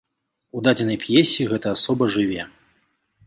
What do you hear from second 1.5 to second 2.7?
гэта асоба жыве.